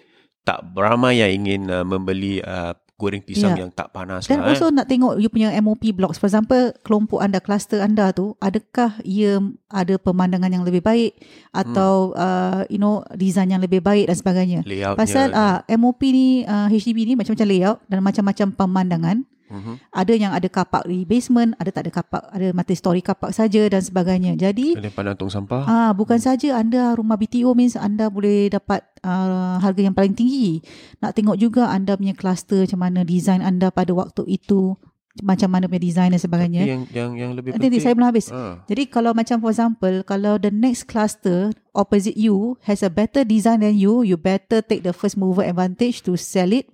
tak 0.42 0.64
ramai 0.72 1.20
yang 1.20 1.32
ingin 1.36 1.68
uh, 1.68 1.84
membeli 1.84 2.40
uh, 2.40 2.72
goreng 2.98 3.22
pisang 3.22 3.54
Ya. 3.54 3.62
yang 3.62 3.70
tak 3.70 3.90
panas 3.90 4.26
Dan 4.26 4.42
lah. 4.42 4.52
also 4.52 4.68
nak 4.68 4.86
tengok 4.86 5.18
you 5.18 5.30
punya 5.30 5.54
MOP 5.58 5.86
blocks. 5.92 6.18
For 6.18 6.26
example, 6.26 6.74
kelompok 6.82 7.22
anda, 7.22 7.38
kluster 7.38 7.78
anda 7.80 8.10
tu, 8.10 8.34
adakah 8.38 8.98
ia 9.02 9.38
ada 9.68 9.96
pemandangan 9.96 10.50
yang 10.50 10.66
lebih 10.66 10.82
baik 10.82 11.14
atau 11.52 12.12
uh, 12.14 12.66
you 12.68 12.76
know 12.76 13.06
design 13.14 13.50
yang 13.50 13.62
lebih 13.62 13.80
baik 13.80 14.06
dan 14.06 14.18
sebagainya. 14.18 14.60
eh. 14.60 14.68
Layoutnya. 14.68 14.98
Pasal 14.98 15.28
uh, 15.32 15.62
MOP 15.72 16.02
ni, 16.04 16.42
uh, 16.44 16.66
HDB 16.68 17.06
ni 17.06 17.14
macam-macam 17.14 17.48
layout 17.48 17.78
dan 17.86 18.02
macam-macam 18.02 18.48
pemandangan. 18.52 19.18
Mhm. 19.48 19.74
Ada 19.90 20.14
yang 20.14 20.32
ada 20.32 20.46
kapak 20.46 20.84
di 20.86 21.04
basement, 21.04 21.56
ada 21.56 21.72
tak 21.72 21.88
ada 21.88 21.92
kapak, 21.96 22.24
ada 22.30 22.48
multi-story 22.52 23.00
kapak 23.00 23.32
saja 23.32 23.64
dan 23.68 23.80
sebagainya. 23.80 24.36
Jadi 24.36 24.76
Ada 24.76 24.92
pandang 24.92 25.16
tong 25.16 25.32
sampah. 25.32 25.64
Ah, 25.64 25.92
bukan 25.96 26.20
saja 26.20 26.60
anda 26.60 26.92
rumah 26.94 27.16
BTO 27.16 27.56
means 27.56 27.80
anda 27.80 28.12
boleh 28.12 28.52
dapat 28.52 28.84
uh, 29.02 29.58
harga 29.58 29.82
yang 29.82 29.96
paling 29.96 30.12
tinggi. 30.12 30.60
Nak 31.00 31.16
tengok 31.16 31.40
juga 31.40 31.72
anda 31.72 31.96
punya 31.96 32.12
cluster 32.12 32.68
macam 32.68 32.80
mana 32.84 33.00
design 33.02 33.40
anda 33.40 33.72
pada 33.72 33.96
waktu 33.96 34.28
itu, 34.28 34.76
macam 35.24 35.50
mana 35.50 35.66
punya 35.66 35.82
design 35.82 36.14
dan 36.14 36.20
Tapi 36.20 36.28
sebagainya. 36.30 36.62
yang 36.62 36.82
yang 36.94 37.12
yang 37.18 37.32
lebih 37.34 37.56
Nanti, 37.56 37.66
nanti 37.66 37.80
penting. 37.80 37.84
saya 37.88 37.94
belum 37.98 38.10
habis. 38.12 38.28
Ah. 38.30 38.62
Jadi 38.68 38.84
kalau 38.86 39.12
macam 39.16 39.42
for 39.42 39.50
example, 39.50 39.96
kalau 40.04 40.38
the 40.38 40.54
next 40.54 40.86
cluster 40.86 41.50
opposite 41.74 42.14
you 42.14 42.54
has 42.68 42.86
a 42.86 42.92
better 42.92 43.24
design 43.24 43.66
than 43.66 43.74
you, 43.74 44.04
you 44.04 44.14
better 44.14 44.62
take 44.62 44.84
the 44.84 44.94
first 44.94 45.18
mover 45.18 45.42
advantage 45.42 46.06
to 46.06 46.14
sell 46.14 46.52
it. 46.52 46.70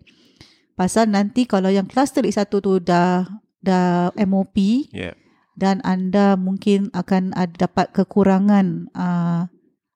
Pasal 0.73 1.09
nanti 1.09 1.45
kalau 1.45 1.69
yang 1.69 1.85
cluster 1.85 2.25
lagi 2.25 2.33
satu 2.33 2.57
tu 2.57 2.81
dah 2.81 3.25
dah 3.61 4.09
MOP, 4.25 4.89
Yeah. 4.91 5.13
dan 5.53 5.79
anda 5.85 6.33
mungkin 6.35 6.89
akan 6.91 7.31
ada 7.37 7.69
dapat 7.69 7.93
kekurangan 7.93 8.89
uh, 8.91 9.47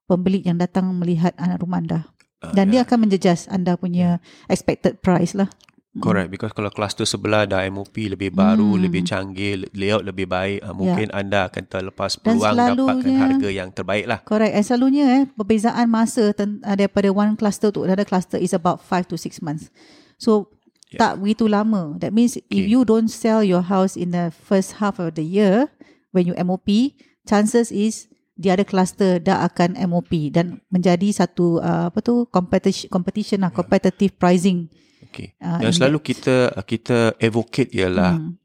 pembeli 0.05 0.45
yang 0.45 0.61
datang 0.61 0.93
melihat 0.95 1.33
anak 1.41 1.59
rumah 1.59 1.81
anda 1.81 1.99
Ah, 2.37 2.53
dan 2.53 2.69
dia 2.69 2.79
yeah. 2.79 2.85
akan 2.85 3.09
menjejas 3.09 3.49
anda 3.49 3.73
punya 3.73 4.21
expected 4.45 5.01
price 5.01 5.33
lah. 5.33 5.49
Correct 5.97 6.29
because 6.29 6.53
kalau 6.53 6.69
kluster 6.69 7.09
sebelah 7.09 7.49
dah 7.49 7.65
MOP 7.73 7.97
lebih 8.13 8.29
baru, 8.29 8.77
Hmm. 8.77 8.85
lebih 8.85 9.01
canggih, 9.01 9.65
layout 9.73 10.05
lebih 10.05 10.29
baik, 10.29 10.61
uh, 10.61 10.69
mungkin 10.69 11.09
anda 11.09 11.49
akan 11.49 11.65
terlepas 11.65 12.21
peluang 12.21 12.53
dapatkan 12.53 13.13
harga 13.17 13.49
yang 13.49 13.73
terbaik 13.73 14.05
lah. 14.05 14.21
Correct. 14.21 14.53
And 14.53 14.61
selalunya 14.61 15.05
eh 15.09 15.23
perbezaan 15.25 15.89
masa 15.89 16.29
ten, 16.37 16.61
uh, 16.61 16.77
daripada 16.77 17.09
one 17.09 17.33
cluster 17.33 17.73
to 17.73 17.81
another 17.81 18.05
cluster 18.05 18.37
is 18.37 18.53
about 18.53 18.77
5 18.85 19.09
to 19.09 19.17
6 19.17 19.41
months. 19.41 19.73
So 20.21 20.53
Yeah. 20.87 20.99
tak 21.03 21.19
begitu 21.19 21.51
lama. 21.51 21.99
That 21.99 22.15
means 22.15 22.39
if 22.39 22.47
Okay. 22.47 22.63
you 22.63 22.87
don't 22.87 23.11
sell 23.11 23.43
your 23.43 23.59
house 23.59 23.99
in 23.99 24.15
the 24.15 24.31
first 24.31 24.79
half 24.79 25.03
of 25.03 25.19
the 25.19 25.25
year 25.25 25.67
when 26.15 26.23
you 26.23 26.33
MOP, 26.39 26.95
chances 27.27 27.75
is 27.75 28.07
the 28.39 28.55
other 28.55 28.63
cluster 28.63 29.19
dah 29.19 29.43
akan 29.43 29.75
MOP 29.83 30.31
dan 30.31 30.63
menjadi 30.71 31.11
satu 31.11 31.59
uh, 31.59 31.91
apa 31.91 31.99
tu 31.99 32.23
competition 32.31 32.87
competition 32.87 33.43
lah, 33.43 33.51
competitive 33.51 34.15
pricing. 34.15 34.71
Okay. 35.11 35.35
Yang 35.43 35.75
in 35.75 35.77
selalu 35.83 35.99
kita 36.07 36.35
kita 36.63 37.17
advocate 37.19 37.67
ialah 37.75 38.15
Hmm. 38.15 38.39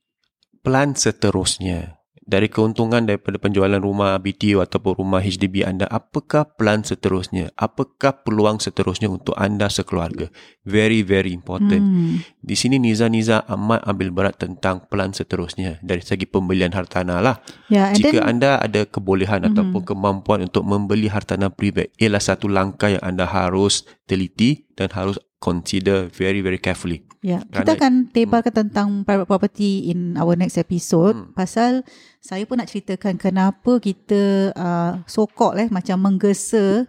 plan 0.66 0.98
seterusnya. 0.98 2.01
Dari 2.22 2.46
keuntungan 2.46 3.02
daripada 3.02 3.34
penjualan 3.42 3.82
rumah 3.82 4.14
BTO 4.22 4.62
ataupun 4.62 4.94
rumah 4.94 5.18
HDB 5.18 5.66
anda, 5.66 5.90
apakah 5.90 6.54
plan 6.54 6.86
seterusnya? 6.86 7.50
Apakah 7.58 8.22
peluang 8.22 8.62
seterusnya 8.62 9.10
untuk 9.10 9.34
anda 9.34 9.66
sekeluarga? 9.66 10.30
Very 10.62 11.02
very 11.02 11.34
important. 11.34 11.82
Hmm. 11.82 12.22
Di 12.38 12.54
sini 12.54 12.78
Niza-Niza 12.78 13.42
amat 13.50 13.82
ambil 13.90 14.14
berat 14.14 14.38
tentang 14.38 14.86
plan 14.86 15.10
seterusnya 15.10 15.82
dari 15.82 15.98
segi 16.06 16.30
pembelian 16.30 16.70
hartanah 16.70 17.18
lah. 17.18 17.42
Yeah, 17.66 17.90
Jika 17.90 18.22
then 18.22 18.38
anda 18.38 18.62
ada 18.62 18.86
kebolehan 18.86 19.42
Mhm. 19.42 19.48
ataupun 19.50 19.82
kemampuan 19.82 20.46
untuk 20.46 20.62
membeli 20.62 21.10
hartanah 21.10 21.50
private, 21.50 21.90
ialah 21.98 22.22
satu 22.22 22.46
langkah 22.46 22.86
yang 22.94 23.02
anda 23.02 23.26
harus 23.26 23.82
teliti 24.06 24.70
dan 24.78 24.94
harus 24.94 25.18
consider 25.42 26.06
very 26.08 26.38
very 26.38 26.56
carefully. 26.56 27.02
Ya, 27.18 27.42
Kerana- 27.42 27.54
kita 27.58 27.70
akan 27.74 27.92
tebalkan 28.08 28.54
tentang 28.56 28.88
private 29.02 29.26
property 29.26 29.90
in 29.90 30.14
our 30.14 30.34
next 30.34 30.54
episode 30.54 31.14
Hmm. 31.14 31.34
pasal 31.34 31.82
saya 32.18 32.46
pun 32.46 32.58
nak 32.58 32.66
ceritakan 32.66 33.14
kenapa 33.14 33.78
kita 33.78 34.54
uh, 34.54 35.02
so 35.04 35.26
called 35.26 35.58
eh 35.58 35.66
macam 35.66 35.98
menggesa 35.98 36.86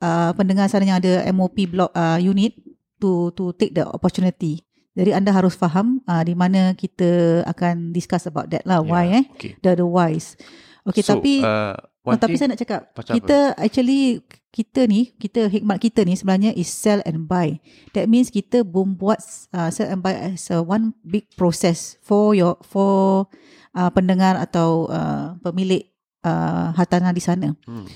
uh, 0.00 0.30
pendengar 0.32 0.68
sana 0.68 0.84
yang 0.86 0.98
ada 0.98 1.24
MOP 1.30 1.64
block 1.66 1.92
uh, 1.92 2.16
unit 2.16 2.52
to 2.96 3.32
to 3.32 3.52
take 3.52 3.72
the 3.72 3.84
opportunity. 3.84 4.60
Jadi 4.94 5.10
anda 5.10 5.28
harus 5.28 5.52
faham 5.52 5.98
uh, 6.04 6.22
di 6.22 6.32
mana 6.32 6.72
kita 6.72 7.42
akan 7.44 7.90
discuss 7.90 8.24
about 8.24 8.46
that 8.48 8.62
lah 8.62 8.78
why 8.78 9.04
Yeah, 9.04 9.18
eh 9.18 9.24
Okay. 9.34 9.52
the 9.58 9.70
the 9.74 9.86
whys. 9.86 10.38
Okay, 10.84 11.00
so, 11.00 11.16
tapi 11.16 11.40
uh, 11.40 11.74
Oh, 12.04 12.12
one 12.12 12.20
tapi 12.20 12.36
thing, 12.36 12.44
saya 12.44 12.48
nak 12.52 12.60
cakap 12.60 12.80
kita 13.00 13.56
actually 13.56 14.20
kita 14.52 14.84
ni 14.84 15.16
kita 15.16 15.48
hikmat 15.48 15.80
kita 15.80 16.04
ni 16.04 16.14
sebenarnya 16.20 16.52
is 16.52 16.68
sell 16.68 17.00
and 17.08 17.24
buy. 17.24 17.56
That 17.96 18.12
means 18.12 18.28
kita 18.28 18.60
membuat 18.60 19.24
uh, 19.56 19.72
sell 19.72 19.88
and 19.88 20.04
buy 20.04 20.12
as 20.12 20.52
a 20.52 20.60
one 20.60 20.92
big 21.00 21.32
process 21.32 21.96
for 22.04 22.36
your 22.36 22.60
for 22.60 23.24
uh, 23.72 23.88
pendengar 23.88 24.36
atau 24.36 24.92
uh, 24.92 25.40
pemilik 25.40 25.88
uh, 26.28 26.76
hartanah 26.76 27.16
di 27.16 27.24
sana. 27.24 27.56
hmm, 27.64 27.88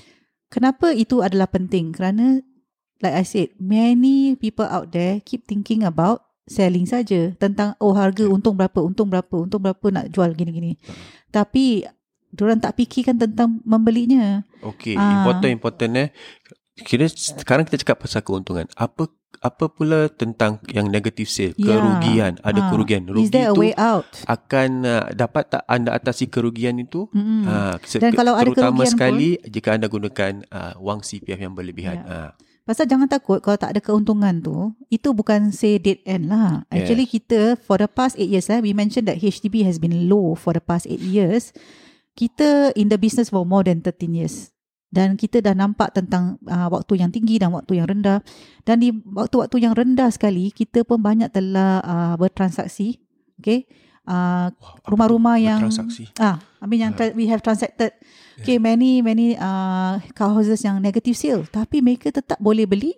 Kenapa 0.49 0.89
itu 0.89 1.21
adalah 1.21 1.45
penting? 1.45 1.93
Kerana 1.93 2.41
like 3.05 3.13
I 3.13 3.25
said, 3.29 3.53
many 3.61 4.33
people 4.41 4.65
out 4.65 4.89
there 4.89 5.21
keep 5.21 5.45
thinking 5.45 5.85
about 5.85 6.25
selling 6.49 6.89
saja 6.89 7.37
tentang 7.37 7.77
oh 7.77 7.93
harga 7.93 8.25
untung 8.25 8.57
berapa, 8.57 8.81
untung 8.81 9.13
berapa, 9.13 9.35
untung 9.37 9.61
berapa 9.61 9.85
nak 9.93 10.09
jual 10.09 10.33
gini-gini. 10.33 10.81
Tapi 11.29 11.85
diorang 12.29 12.57
tak 12.57 12.75
fikirkan 12.75 13.17
tentang 13.17 13.61
membelinya. 13.63 14.43
okay, 14.59 14.93
Ah. 14.93 15.21
important 15.21 15.51
important 15.51 15.91
eh. 15.95 16.09
Kira 16.77 17.05
sekarang 17.05 17.63
kita 17.63 17.83
cakap 17.83 17.99
pasal 17.99 18.21
keuntungan. 18.21 18.63
Apa 18.73 19.11
apa 19.39 19.67
pula 19.67 20.07
tentang 20.09 20.59
yang 20.67 20.87
negative 20.87 21.27
sale, 21.27 21.55
Ya. 21.55 21.75
kerugian, 21.75 22.39
ada 22.41 22.59
Ah. 22.61 22.67
kerugian. 22.67 23.03
Is 23.03 23.11
Rugi 23.27 23.29
there 23.29 23.49
a 23.49 23.53
way 23.53 23.71
out? 23.75 24.03
akan 24.25 24.69
uh, 24.81 25.05
dapat 25.13 25.47
tak 25.49 25.63
anda 25.65 25.91
atasi 25.91 26.27
kerugian 26.27 26.75
itu? 26.77 27.07
Mm-mm. 27.09 27.43
Ah, 27.45 27.75
se- 27.81 27.99
Dan 27.99 28.11
kalau 28.13 28.33
ada 28.33 28.43
terutama 28.45 28.83
kerugian 28.83 28.91
sekali 28.91 29.29
jika 29.45 29.73
anda 29.73 29.87
gunakan 29.87 30.43
uh, 30.45 30.73
wang 30.77 30.99
CPF 30.99 31.39
yang 31.39 31.53
berlebihan. 31.53 31.99
Ya. 31.99 32.07
Ah, 32.07 32.31
Pasal 32.61 32.85
jangan 32.85 33.07
takut 33.07 33.39
kalau 33.39 33.57
tak 33.57 33.73
ada 33.73 33.81
keuntungan 33.81 34.37
tu, 34.39 34.57
itu 34.87 35.09
bukan 35.09 35.49
say 35.49 35.77
dead 35.77 35.99
end 36.05 36.29
lah. 36.29 36.61
Actually 36.69 37.03
kita 37.03 37.57
for 37.57 37.75
the 37.75 37.87
past 37.87 38.13
8 38.13 38.29
years 38.29 38.45
lah, 38.45 38.59
we 38.59 38.71
mentioned 38.71 39.03
that 39.03 39.17
HDB 39.17 39.63
has 39.63 39.77
been 39.77 40.05
low 40.05 40.31
for 40.33 40.53
the 40.53 40.61
past 40.61 40.85
8 40.85 41.01
years. 41.01 41.49
Kita 42.17 42.73
in 42.75 42.89
the 42.89 42.97
business 42.97 43.29
for 43.31 43.45
more 43.45 43.63
than 43.63 43.81
13 43.81 44.13
years. 44.13 44.51
dan 44.89 45.13
kita 45.13 45.37
dah 45.39 45.53
nampak 45.53 45.93
tentang 45.93 46.41
uh, 46.49 46.65
waktu 46.73 46.97
yang 46.97 47.13
tinggi 47.13 47.37
dan 47.37 47.53
waktu 47.53 47.77
yang 47.77 47.85
rendah. 47.85 48.25
Dan 48.65 48.81
di 48.81 48.89
waktu-waktu 48.89 49.61
yang 49.61 49.77
rendah 49.77 50.09
sekali 50.09 50.49
kita 50.49 50.81
pun 50.81 50.97
banyak 50.97 51.29
telah 51.29 51.77
uh, 51.85 52.13
bertransaksi 52.17 52.97
okay 53.37 53.69
uh, 54.09 54.49
rumah-rumah 54.89 55.37
yang 55.37 55.61
ah 56.19 56.41
I 56.59 56.65
mean 56.65 56.83
yang 56.83 56.93
tra- 56.97 57.13
we 57.13 57.29
have 57.29 57.45
transacted. 57.45 57.93
Okay 58.41 58.57
many 58.57 59.05
many 59.05 59.37
uh, 59.37 60.01
car 60.17 60.33
houses 60.33 60.59
yang 60.65 60.81
negative 60.81 61.15
sale. 61.15 61.45
Tapi 61.45 61.85
mereka 61.85 62.09
tetap 62.09 62.41
boleh 62.41 62.65
beli 62.65 62.97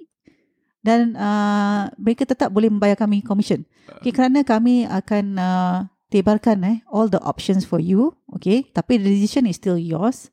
dan 0.81 1.13
uh, 1.13 1.91
mereka 1.99 2.25
tetap 2.25 2.49
boleh 2.49 2.71
membayar 2.71 2.95
kami 2.95 3.19
commission. 3.21 3.67
Okay 3.99 4.15
kerana 4.15 4.47
kami 4.47 4.87
akan 4.87 5.25
uh, 5.37 5.77
tebarkan 6.11 6.59
eh 6.67 6.77
all 6.91 7.07
the 7.07 7.21
options 7.23 7.63
for 7.63 7.79
you 7.79 8.11
okay 8.35 8.67
tapi 8.75 8.99
the 8.99 9.07
decision 9.07 9.47
is 9.47 9.55
still 9.55 9.79
yours 9.79 10.27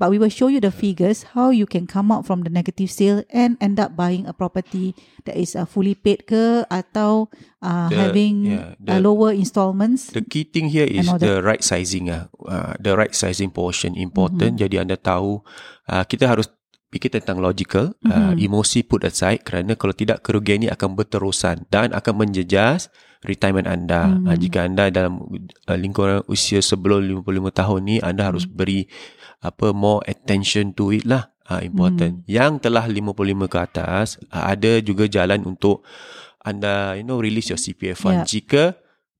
but 0.00 0.08
we 0.08 0.16
will 0.16 0.32
show 0.32 0.48
you 0.48 0.58
the 0.64 0.72
figures 0.72 1.36
how 1.36 1.52
you 1.52 1.68
can 1.68 1.84
come 1.84 2.08
out 2.08 2.24
from 2.24 2.40
the 2.40 2.48
negative 2.48 2.88
sale 2.88 3.20
and 3.30 3.60
end 3.60 3.76
up 3.76 3.92
buying 3.94 4.24
a 4.24 4.32
property 4.32 4.96
that 5.28 5.36
is 5.36 5.52
uh, 5.52 5.68
fully 5.68 5.92
paid 5.92 6.24
ke 6.24 6.64
atau 6.72 7.28
uh, 7.60 7.92
The- 7.92 8.00
having 8.00 8.34
yeah, 8.48 8.74
uh, 8.80 8.96
the- 8.96 9.00
lower 9.04 9.30
installments 9.36 10.08
The 10.10 10.24
key 10.24 10.48
thing 10.48 10.72
here 10.72 10.88
is 10.88 11.04
the 11.20 11.44
right 11.44 11.60
sizing 11.60 12.08
ah. 12.08 12.32
Uh, 12.40 12.74
the 12.80 12.96
right 12.96 13.12
sizing 13.12 13.52
portion 13.52 13.92
important. 13.92 14.56
Mm-hmm. 14.56 14.64
Jadi 14.64 14.76
anda 14.80 14.96
tahu 14.96 15.44
uh, 15.92 16.04
kita 16.08 16.26
harus 16.32 16.48
fikir 16.90 17.14
tentang 17.14 17.38
logical, 17.38 17.94
uh, 18.02 18.34
Mhm. 18.34 18.42
emosi 18.50 18.82
put 18.82 19.06
aside 19.06 19.46
kerana 19.46 19.78
kalau 19.78 19.94
tidak 19.94 20.26
kerugian 20.26 20.66
ini 20.66 20.68
akan 20.74 20.98
berterusan 20.98 21.70
dan 21.70 21.94
akan 21.94 22.26
menjejas 22.26 22.90
retirement 23.22 23.70
anda. 23.70 24.10
Mhm. 24.10 24.26
Uh, 24.26 24.36
jika 24.36 24.66
anda 24.66 24.90
dalam 24.90 25.22
uh, 25.70 25.78
lingkungan 25.78 26.26
usia 26.26 26.58
sebelum 26.58 27.06
55 27.06 27.54
tahun 27.54 27.80
ni 27.86 27.96
anda 28.02 28.26
harus 28.26 28.42
Mhm. 28.44 28.54
beri 28.58 28.80
apa 29.40 29.70
more 29.70 30.02
attention 30.04 30.74
to 30.74 30.90
it 30.90 31.06
lah. 31.06 31.30
Uh, 31.50 31.62
important. 31.66 32.22
Yang 32.30 32.62
telah 32.70 32.86
55 32.86 33.50
ke 33.50 33.58
atas 33.58 34.18
uh, 34.30 34.50
ada 34.50 34.78
juga 34.78 35.10
jalan 35.10 35.42
untuk 35.42 35.82
anda 36.40 36.94
you 36.94 37.02
know 37.02 37.18
release 37.18 37.50
your 37.50 37.58
CPF 37.58 38.02
fund 38.02 38.22
Yeah. 38.22 38.28
jika 38.28 38.62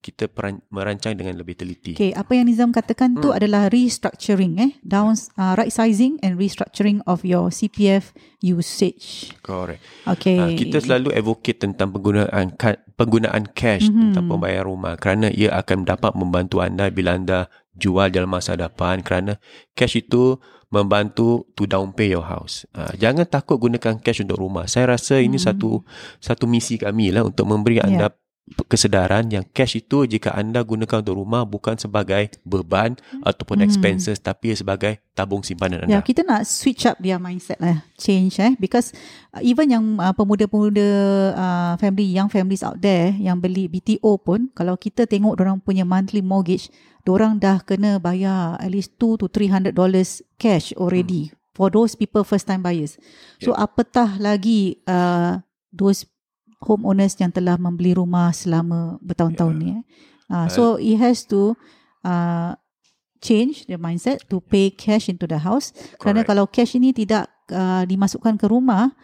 kita 0.00 0.32
peran, 0.32 0.64
merancang 0.72 1.12
dengan 1.12 1.36
lebih 1.36 1.60
teliti. 1.60 1.92
Okay, 1.92 2.16
apa 2.16 2.32
yang 2.32 2.48
Nizam 2.48 2.72
katakan 2.72 3.20
tu 3.20 3.28
Hmm. 3.30 3.36
adalah 3.36 3.68
restructuring 3.68 4.56
eh, 4.56 4.72
down 4.80 5.12
uh, 5.36 5.52
right 5.54 5.68
sizing 5.68 6.16
and 6.24 6.40
restructuring 6.40 7.04
of 7.04 7.20
your 7.20 7.52
CPF 7.52 8.16
usage. 8.40 9.36
Correct. 9.44 9.84
Okay. 10.08 10.40
Uh, 10.40 10.56
kita 10.56 10.80
selalu 10.80 11.12
advocate 11.12 11.60
tentang 11.60 11.92
penggunaan 11.92 12.56
penggunaan 12.96 13.44
cash 13.52 13.86
Mhm. 13.86 13.92
mm-hmm. 13.92 14.04
tentang 14.16 14.26
pembayaran 14.26 14.66
rumah 14.66 14.94
kerana 14.96 15.28
ia 15.28 15.52
akan 15.52 15.84
dapat 15.84 16.12
membantu 16.16 16.64
anda 16.64 16.88
bila 16.88 17.16
anda 17.16 17.52
jual 17.76 18.08
dalam 18.08 18.28
masa 18.28 18.56
depan 18.56 19.04
kerana 19.04 19.36
cash 19.72 20.00
itu 20.00 20.40
membantu 20.70 21.50
to 21.52 21.66
down 21.66 21.90
pay 21.90 22.14
your 22.14 22.24
house. 22.24 22.64
Uh, 22.72 22.94
jangan 22.96 23.26
takut 23.26 23.58
gunakan 23.58 23.98
cash 23.98 24.22
untuk 24.22 24.38
rumah. 24.38 24.64
Saya 24.64 24.96
rasa 24.96 25.18
ini 25.18 25.36
Mhm. 25.36 25.44
satu 25.44 25.82
satu 26.22 26.44
misi 26.46 26.78
kami 26.78 27.12
lah 27.12 27.26
untuk 27.26 27.44
memberi 27.44 27.82
anda 27.82 28.14
kesedaran 28.66 29.30
yang 29.30 29.46
cash 29.54 29.78
itu 29.78 30.04
jika 30.04 30.34
anda 30.34 30.58
gunakan 30.60 31.06
untuk 31.06 31.16
rumah 31.16 31.46
bukan 31.46 31.78
sebagai 31.78 32.34
beban 32.42 32.98
ataupun 33.22 33.62
Mhm. 33.62 33.66
expenses 33.66 34.18
tapi 34.18 34.50
sebagai 34.52 34.98
tabung 35.14 35.38
simpanan 35.40 35.86
Ya, 35.86 35.98
anda. 35.98 36.02
kita 36.02 36.26
nak 36.26 36.42
switch 36.44 36.82
up 36.82 36.98
their 36.98 37.22
mindset 37.22 37.62
lah, 37.62 37.86
change 37.94 38.42
eh 38.42 38.58
because 38.58 38.90
uh, 39.30 39.38
even 39.38 39.70
yang 39.70 39.84
uh, 39.96 40.10
pemuda-pemuda 40.10 40.88
uh, 41.32 41.72
family, 41.78 42.10
young 42.10 42.26
families 42.26 42.66
out 42.66 42.74
there 42.76 43.14
yang 43.14 43.38
beli 43.38 43.70
BTO 43.70 44.18
pun 44.18 44.50
kalau 44.50 44.74
kita 44.74 45.06
tengok 45.06 45.38
orang 45.38 45.62
punya 45.62 45.86
monthly 45.86 46.18
mortgage, 46.20 46.74
orang 47.06 47.38
dah 47.38 47.58
kena 47.58 47.98
bayar 47.98 48.54
at 48.58 48.70
least 48.70 48.94
2 48.98 49.18
to 49.18 49.26
300 49.26 49.74
dollars 49.74 50.22
cash 50.38 50.70
already 50.74 51.30
for 51.50 51.66
those 51.66 51.94
people 51.94 52.22
first 52.22 52.46
time 52.46 52.62
buyers. 52.62 52.98
So 53.38 53.50
apatah 53.52 54.14
lagi 54.18 54.78
uh, 54.86 55.42
those 55.70 56.06
homeowners 56.60 57.16
yang 57.16 57.32
telah 57.32 57.56
membeli 57.56 57.96
rumah 57.96 58.30
selama 58.30 59.00
bertahun-tahun 59.00 59.54
ni 59.56 59.68
eh. 59.76 59.82
Uh, 60.30 60.46
so 60.46 60.78
it 60.78 60.94
has 60.94 61.26
to 61.26 61.58
uh, 62.06 62.54
change 63.18 63.66
the 63.66 63.74
mindset 63.74 64.22
to 64.30 64.38
pay 64.38 64.70
cash 64.70 65.10
into 65.10 65.26
the 65.26 65.42
house 65.42 65.74
kerana 65.98 66.22
Correct. 66.22 66.28
kalau 66.30 66.44
cash 66.46 66.72
ini 66.72 66.94
tidak 66.94 67.26
uh, 67.50 67.82
dimasukkan 67.82 68.38
ke 68.38 68.46
rumah 68.46 68.94